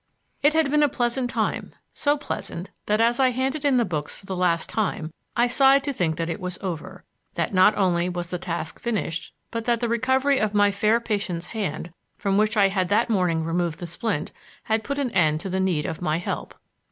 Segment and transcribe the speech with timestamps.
[0.41, 4.15] It had been a pleasant time, so pleasant, that as I handed in the books
[4.15, 7.03] for the last time, I sighed to think that it was over;
[7.35, 11.45] that not only was the task finished, but that the recovery of my fair patient's
[11.53, 14.31] hand, from which I had that morning removed the splint,
[14.63, 16.55] had put an end to the need of my help.